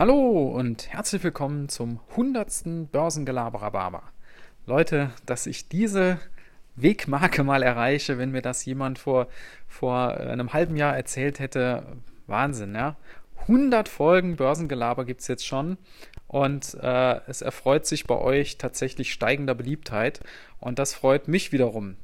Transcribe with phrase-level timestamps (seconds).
[0.00, 2.90] Hallo und herzlich willkommen zum 100.
[2.90, 4.02] Börsengelaberer
[4.64, 6.18] Leute, dass ich diese
[6.74, 9.28] Wegmarke mal erreiche, wenn mir das jemand vor,
[9.68, 11.82] vor einem halben Jahr erzählt hätte,
[12.26, 12.96] Wahnsinn, ja.
[13.42, 15.76] 100 Folgen Börsengelaber gibt es jetzt schon
[16.28, 20.20] und äh, es erfreut sich bei euch tatsächlich steigender Beliebtheit
[20.60, 21.98] und das freut mich wiederum.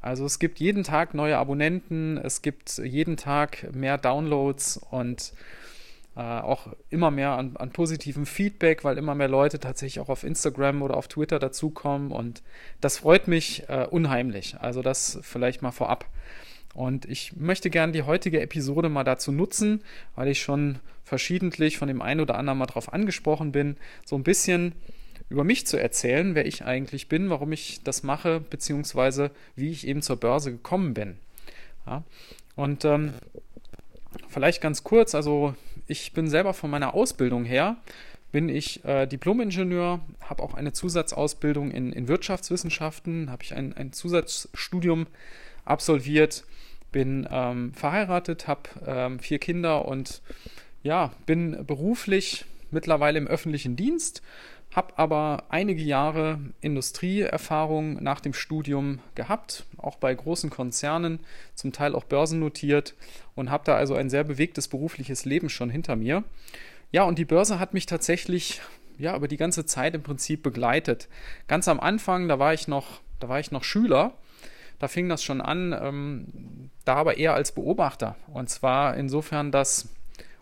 [0.00, 5.34] Also es gibt jeden Tag neue Abonnenten, es gibt jeden Tag mehr Downloads und
[6.16, 10.24] äh, auch immer mehr an, an positivem Feedback, weil immer mehr Leute tatsächlich auch auf
[10.24, 12.42] Instagram oder auf Twitter dazukommen und
[12.80, 14.56] das freut mich äh, unheimlich.
[14.60, 16.06] Also das vielleicht mal vorab.
[16.74, 19.82] Und ich möchte gerne die heutige Episode mal dazu nutzen,
[20.14, 24.22] weil ich schon verschiedentlich von dem einen oder anderen mal drauf angesprochen bin, so ein
[24.22, 24.72] bisschen
[25.28, 29.86] über mich zu erzählen, wer ich eigentlich bin, warum ich das mache, beziehungsweise wie ich
[29.86, 31.16] eben zur Börse gekommen bin.
[31.86, 32.04] Ja.
[32.54, 33.14] Und ähm,
[34.28, 35.54] vielleicht ganz kurz, also
[35.86, 37.76] ich bin selber von meiner Ausbildung her,
[38.32, 43.92] bin ich äh, Diplom-Ingenieur, habe auch eine Zusatzausbildung in, in Wirtschaftswissenschaften, habe ich ein, ein
[43.92, 45.06] Zusatzstudium
[45.64, 46.44] absolviert,
[46.90, 50.22] bin ähm, verheiratet, habe ähm, vier Kinder und
[50.82, 54.22] ja, bin beruflich mittlerweile im öffentlichen Dienst,
[54.74, 61.20] habe aber einige Jahre Industrieerfahrung nach dem Studium gehabt, auch bei großen Konzernen,
[61.54, 62.94] zum Teil auch börsennotiert
[63.34, 66.24] und habe da also ein sehr bewegtes berufliches Leben schon hinter mir.
[66.90, 68.60] Ja, und die Börse hat mich tatsächlich
[68.98, 71.08] ja über die ganze Zeit im Prinzip begleitet.
[71.48, 74.14] Ganz am Anfang, da war ich noch, da war ich noch Schüler.
[74.78, 78.16] Da fing das schon an, ähm, da aber eher als Beobachter.
[78.32, 79.90] Und zwar insofern, dass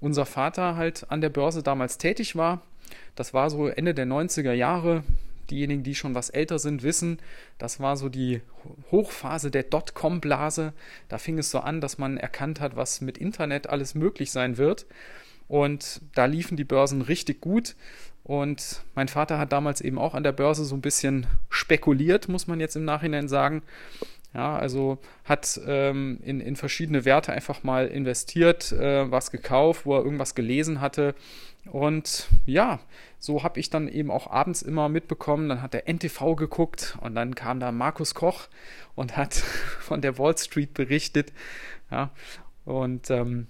[0.00, 2.62] unser Vater halt an der Börse damals tätig war
[3.14, 5.04] das war so Ende der 90er Jahre.
[5.50, 7.18] Diejenigen, die schon was älter sind, wissen,
[7.58, 8.40] das war so die
[8.90, 10.72] Hochphase der Dotcom-Blase.
[11.08, 14.56] Da fing es so an, dass man erkannt hat, was mit Internet alles möglich sein
[14.56, 14.86] wird.
[15.46, 17.76] Und da liefen die Börsen richtig gut.
[18.24, 22.46] Und mein Vater hat damals eben auch an der Börse so ein bisschen spekuliert, muss
[22.46, 23.62] man jetzt im Nachhinein sagen.
[24.34, 29.96] Ja, also hat ähm, in, in verschiedene Werte einfach mal investiert, äh, was gekauft, wo
[29.96, 31.14] er irgendwas gelesen hatte.
[31.70, 32.80] Und ja,
[33.20, 37.14] so habe ich dann eben auch abends immer mitbekommen, dann hat der NTV geguckt und
[37.14, 38.48] dann kam da Markus Koch
[38.96, 39.34] und hat
[39.80, 41.32] von der Wall Street berichtet.
[41.90, 42.10] Ja,
[42.64, 43.46] und ähm,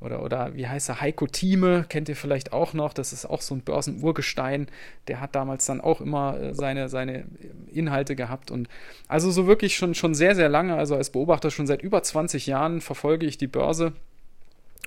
[0.00, 3.40] oder, oder wie heißt er, Heiko Thieme, kennt ihr vielleicht auch noch, das ist auch
[3.40, 4.68] so ein Börsenurgestein,
[5.08, 7.24] der hat damals dann auch immer äh, seine, seine
[7.72, 8.50] Inhalte gehabt.
[8.50, 8.68] Und
[9.08, 12.46] also so wirklich schon, schon sehr, sehr lange, also als Beobachter schon seit über 20
[12.46, 13.94] Jahren verfolge ich die Börse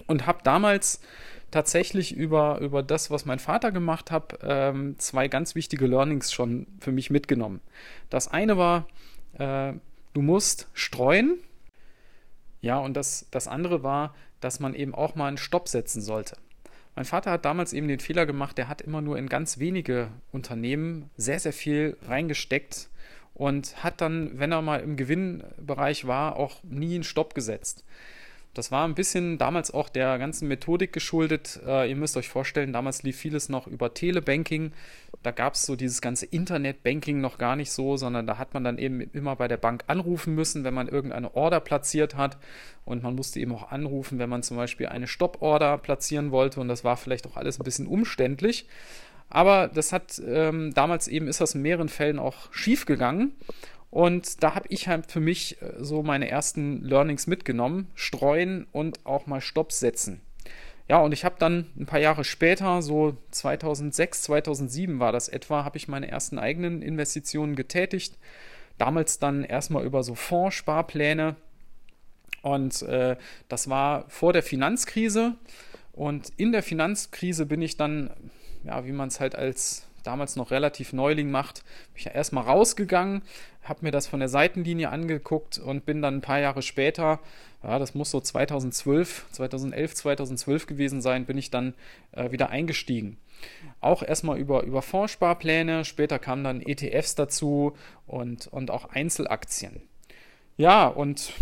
[0.05, 1.01] und habe damals
[1.51, 6.67] tatsächlich über, über das, was mein Vater gemacht hat, ähm, zwei ganz wichtige Learnings schon
[6.79, 7.61] für mich mitgenommen.
[8.11, 8.87] Das eine war,
[9.33, 9.73] äh,
[10.13, 11.39] du musst streuen,
[12.61, 16.37] ja, und das, das andere war, dass man eben auch mal einen Stopp setzen sollte.
[16.95, 20.09] Mein Vater hat damals eben den Fehler gemacht, der hat immer nur in ganz wenige
[20.31, 22.89] Unternehmen sehr, sehr viel reingesteckt
[23.33, 27.85] und hat dann, wenn er mal im Gewinnbereich war, auch nie einen Stopp gesetzt.
[28.53, 31.59] Das war ein bisschen damals auch der ganzen Methodik geschuldet.
[31.65, 34.73] Äh, ihr müsst euch vorstellen, damals lief vieles noch über Telebanking.
[35.21, 38.63] Da gab es so dieses ganze Internetbanking noch gar nicht so, sondern da hat man
[38.63, 42.37] dann eben immer bei der Bank anrufen müssen, wenn man irgendeine Order platziert hat.
[42.85, 46.61] Und man musste eben auch anrufen, wenn man zum Beispiel eine Stopp-Order platzieren wollte.
[46.61, 48.67] Und das war vielleicht auch alles ein bisschen umständlich.
[49.29, 53.33] Aber das hat ähm, damals eben ist das in mehreren Fällen auch schief gegangen.
[53.91, 57.87] Und da habe ich halt für mich äh, so meine ersten Learnings mitgenommen.
[57.93, 60.21] Streuen und auch mal Stopp setzen.
[60.89, 65.63] Ja, und ich habe dann ein paar Jahre später, so 2006, 2007 war das etwa,
[65.63, 68.17] habe ich meine ersten eigenen Investitionen getätigt.
[68.79, 71.35] Damals dann erstmal über so Fondssparpläne.
[72.41, 73.17] Und äh,
[73.49, 75.35] das war vor der Finanzkrise.
[75.93, 78.09] Und in der Finanzkrise bin ich dann,
[78.63, 82.45] ja, wie man es halt als damals noch relativ Neuling macht, bin ich ja erstmal
[82.45, 83.21] rausgegangen,
[83.63, 87.19] habe mir das von der Seitenlinie angeguckt und bin dann ein paar Jahre später,
[87.63, 91.73] ja, das muss so 2012, 2011, 2012 gewesen sein, bin ich dann
[92.13, 93.17] äh, wieder eingestiegen.
[93.81, 97.73] Auch erstmal über, über Fondssparpläne, später kamen dann ETFs dazu
[98.07, 99.81] und, und auch Einzelaktien.
[100.57, 101.33] Ja, und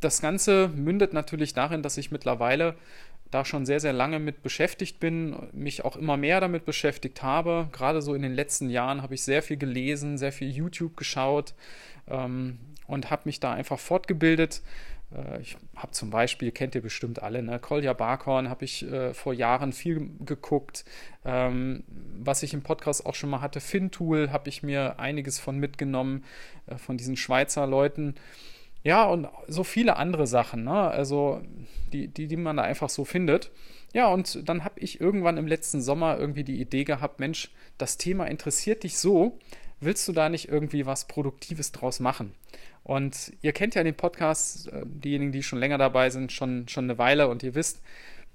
[0.00, 2.74] das Ganze mündet natürlich darin, dass ich mittlerweile
[3.30, 7.68] da schon sehr, sehr lange mit beschäftigt bin, mich auch immer mehr damit beschäftigt habe.
[7.72, 11.54] Gerade so in den letzten Jahren habe ich sehr viel gelesen, sehr viel YouTube geschaut
[12.08, 14.62] ähm, und habe mich da einfach fortgebildet.
[15.14, 17.58] Äh, ich habe zum Beispiel, kennt ihr bestimmt alle, ne?
[17.58, 20.84] Kolja Barkhorn habe ich äh, vor Jahren viel geguckt.
[21.24, 21.84] Ähm,
[22.18, 26.24] was ich im Podcast auch schon mal hatte, Fintool, habe ich mir einiges von mitgenommen,
[26.66, 28.14] äh, von diesen Schweizer Leuten.
[28.86, 30.70] Ja, und so viele andere Sachen, ne?
[30.70, 31.42] Also,
[31.92, 33.50] die, die, die man da einfach so findet.
[33.92, 37.96] Ja, und dann habe ich irgendwann im letzten Sommer irgendwie die Idee gehabt, Mensch, das
[37.96, 39.40] Thema interessiert dich so,
[39.80, 42.32] willst du da nicht irgendwie was Produktives draus machen?
[42.84, 46.84] Und ihr kennt ja den Podcast, äh, diejenigen, die schon länger dabei sind, schon, schon
[46.84, 47.82] eine Weile und ihr wisst,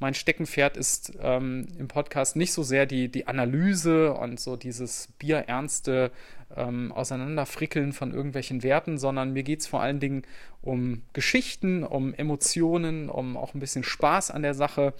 [0.01, 5.09] mein Steckenpferd ist ähm, im Podcast nicht so sehr die, die Analyse und so dieses
[5.19, 6.11] bierernste
[6.57, 10.23] ähm, Auseinanderfrickeln von irgendwelchen Werten, sondern mir geht es vor allen Dingen
[10.63, 14.95] um Geschichten, um Emotionen, um auch ein bisschen Spaß an der Sache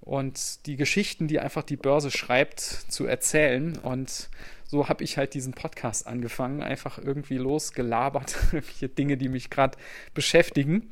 [0.00, 3.78] und die Geschichten, die einfach die Börse schreibt, zu erzählen.
[3.78, 4.28] Und
[4.66, 9.78] so habe ich halt diesen Podcast angefangen, einfach irgendwie losgelabert, irgendwelche Dinge, die mich gerade
[10.12, 10.90] beschäftigen.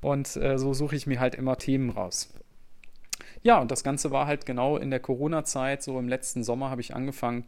[0.00, 2.32] Und äh, so suche ich mir halt immer Themen raus.
[3.42, 6.80] Ja, und das Ganze war halt genau in der Corona-Zeit, so im letzten Sommer habe
[6.80, 7.44] ich angefangen.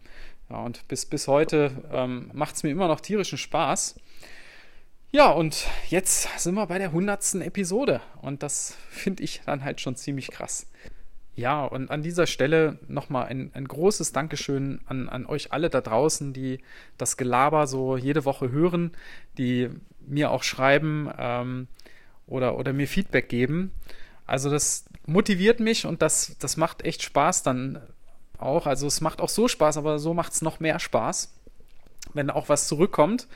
[0.49, 3.97] Ja, und bis, bis heute ähm, macht es mir immer noch tierischen Spaß.
[5.13, 8.01] Ja, und jetzt sind wir bei der hundertsten Episode.
[8.23, 10.69] Und das finde ich dann halt schon ziemlich krass.
[11.35, 15.81] Ja, und an dieser Stelle nochmal ein, ein großes Dankeschön an, an euch alle da
[15.81, 16.61] draußen, die
[16.99, 18.93] das Gelaber so jede Woche hören,
[19.39, 19.71] die
[20.07, 21.69] mir auch schreiben ähm,
[22.27, 23.73] oder, oder mir Feedback geben.
[24.27, 27.81] Also das motiviert mich und das, das macht echt Spaß dann
[28.39, 28.67] auch.
[28.67, 31.35] Also es macht auch so Spaß, aber so macht es noch mehr Spaß,
[32.15, 33.27] wenn auch was zurückkommt.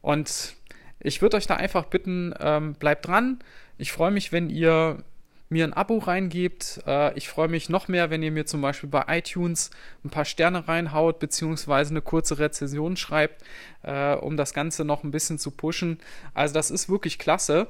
[0.00, 0.56] Und
[1.00, 3.40] ich würde euch da einfach bitten, ähm, bleibt dran.
[3.78, 5.02] Ich freue mich, wenn ihr
[5.48, 6.82] mir ein Abo reingebt.
[6.86, 9.70] Äh, ich freue mich noch mehr, wenn ihr mir zum Beispiel bei iTunes
[10.04, 13.42] ein paar Sterne reinhaut, beziehungsweise eine kurze Rezension schreibt,
[13.82, 15.98] äh, um das Ganze noch ein bisschen zu pushen.
[16.34, 17.68] Also das ist wirklich klasse.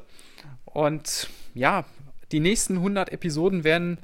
[0.64, 1.85] Und ja,
[2.32, 3.99] die nächsten 100 Episoden werden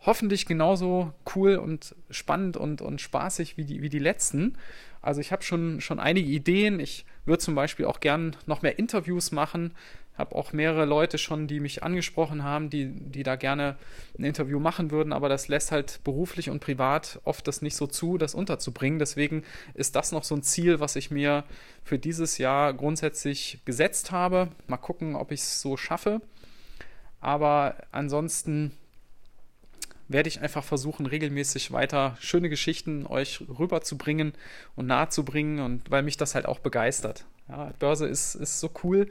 [0.00, 4.56] hoffentlich genauso cool und spannend und, und spaßig wie die, wie die letzten.
[5.00, 6.80] Also ich habe schon, schon einige Ideen.
[6.80, 9.72] Ich würde zum Beispiel auch gern noch mehr Interviews machen
[10.16, 13.76] habe auch mehrere Leute schon, die mich angesprochen haben, die, die da gerne
[14.16, 17.86] ein Interview machen würden, aber das lässt halt beruflich und privat oft das nicht so
[17.86, 18.98] zu, das unterzubringen.
[18.98, 19.42] Deswegen
[19.74, 21.44] ist das noch so ein Ziel, was ich mir
[21.82, 24.48] für dieses Jahr grundsätzlich gesetzt habe.
[24.68, 26.20] Mal gucken, ob ich es so schaffe.
[27.24, 28.72] Aber ansonsten
[30.08, 34.34] werde ich einfach versuchen, regelmäßig weiter schöne Geschichten euch rüberzubringen
[34.76, 37.24] und nahezubringen und weil mich das halt auch begeistert.
[37.48, 39.08] Ja, Börse ist, ist so cool.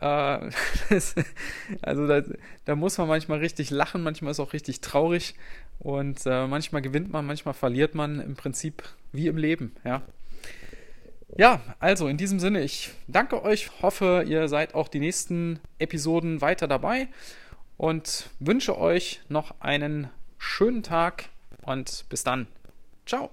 [0.00, 0.04] Äh,
[1.82, 2.22] also da,
[2.64, 5.34] da, muss man manchmal richtig lachen, manchmal ist auch richtig traurig
[5.80, 9.74] und äh, manchmal gewinnt man, manchmal verliert man im Prinzip wie im Leben.
[9.84, 10.02] Ja.
[11.36, 16.40] Ja, also in diesem Sinne, ich danke euch, hoffe, ihr seid auch die nächsten Episoden
[16.40, 17.08] weiter dabei
[17.76, 21.28] und wünsche euch noch einen schönen Tag
[21.62, 22.46] und bis dann.
[23.06, 23.30] Ciao.